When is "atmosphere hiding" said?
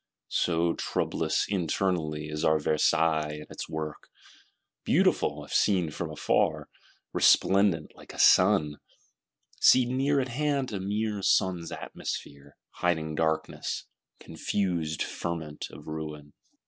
11.71-13.13